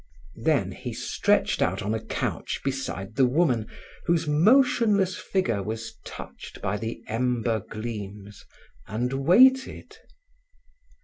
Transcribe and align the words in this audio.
Then 0.41 0.71
he 0.71 0.93
stretched 0.93 1.61
out 1.61 1.83
on 1.83 1.93
a 1.93 2.03
couch 2.03 2.61
beside 2.65 3.17
the 3.17 3.27
woman 3.27 3.67
whose 4.07 4.25
motionless 4.25 5.15
figure 5.15 5.61
was 5.61 5.95
touched 6.03 6.59
by 6.59 6.77
the 6.77 7.03
ember 7.07 7.59
gleams, 7.59 8.43
and 8.87 9.13
waited. 9.13 9.97